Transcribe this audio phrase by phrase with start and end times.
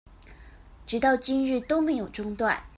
[0.87, 2.63] 直到今日都沒有中斷